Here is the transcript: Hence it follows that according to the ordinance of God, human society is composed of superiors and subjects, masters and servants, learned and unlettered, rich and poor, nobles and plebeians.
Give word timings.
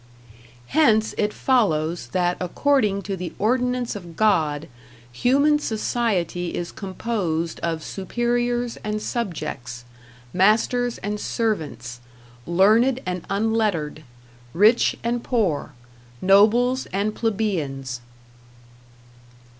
Hence 0.69 1.13
it 1.15 1.31
follows 1.31 2.07
that 2.07 2.35
according 2.39 3.03
to 3.03 3.15
the 3.15 3.33
ordinance 3.37 3.95
of 3.95 4.15
God, 4.17 4.67
human 5.11 5.59
society 5.59 6.55
is 6.55 6.71
composed 6.71 7.59
of 7.59 7.83
superiors 7.83 8.77
and 8.77 8.99
subjects, 8.99 9.85
masters 10.33 10.97
and 11.03 11.19
servants, 11.19 11.99
learned 12.47 12.99
and 13.05 13.21
unlettered, 13.29 14.03
rich 14.55 14.95
and 15.03 15.23
poor, 15.23 15.73
nobles 16.19 16.87
and 16.87 17.13
plebeians. 17.13 18.01